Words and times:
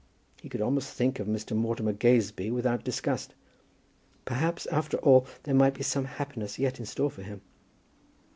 He 0.41 0.49
could 0.49 0.61
almost 0.61 0.95
think 0.95 1.19
of 1.19 1.27
Mr. 1.27 1.55
Mortimer 1.55 1.93
Gazebee 1.93 2.49
without 2.49 2.83
disgust. 2.83 3.35
Perhaps 4.25 4.65
after 4.71 4.97
all 4.97 5.27
there 5.43 5.53
might 5.53 5.75
be 5.75 5.83
some 5.83 6.05
happiness 6.05 6.57
yet 6.57 6.79
in 6.79 6.87
store 6.87 7.11
for 7.11 7.21
him. 7.21 7.41